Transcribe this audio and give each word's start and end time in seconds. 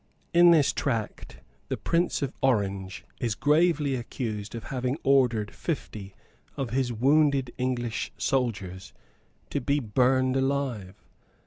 In 0.33 0.49
this 0.49 0.73
tract 0.73 1.37
the 1.67 1.77
Prince 1.77 2.23
of 2.23 2.33
Orange 2.41 3.05
is 3.19 3.35
gravely 3.35 3.93
accused 3.93 4.55
of 4.55 4.63
having 4.63 4.97
ordered 5.03 5.51
fifty 5.51 6.15
of 6.57 6.71
his 6.71 6.91
wounded 6.91 7.53
English 7.59 8.11
soldiers 8.17 8.93
to 9.51 9.61
be 9.61 9.79
burned 9.79 10.35
alive. 10.35 10.95